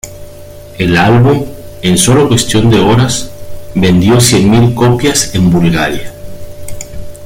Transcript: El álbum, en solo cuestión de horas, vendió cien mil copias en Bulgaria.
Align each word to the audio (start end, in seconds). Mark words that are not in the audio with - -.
El 0.79 0.97
álbum, 0.97 1.45
en 1.83 1.95
solo 1.95 2.27
cuestión 2.27 2.71
de 2.71 2.79
horas, 2.79 3.29
vendió 3.75 4.19
cien 4.19 4.49
mil 4.49 4.73
copias 4.73 5.35
en 5.35 5.51
Bulgaria. 5.51 6.11